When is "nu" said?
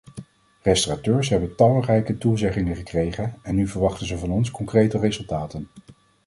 3.55-3.67